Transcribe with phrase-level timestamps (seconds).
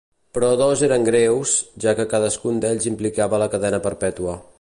[0.35, 1.53] Però dos eren greus,
[1.85, 4.35] ja que cadascun d'ells implicava la cadena perpètua.